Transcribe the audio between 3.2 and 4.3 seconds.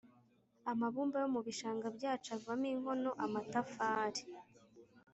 amatafari…